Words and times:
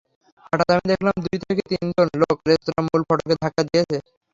হঠাৎ 0.43 0.67
আমি 0.73 0.85
দেখলাম 0.91 1.15
দুই 1.23 1.37
থেকে 1.43 1.61
তিনজন 1.71 2.07
লোক 2.21 2.37
রেস্তোরাঁর 2.49 2.85
মূল 2.87 3.01
ফটকে 3.07 3.33
ধাক্কা 3.41 3.61
দিচ্ছে। 3.65 3.97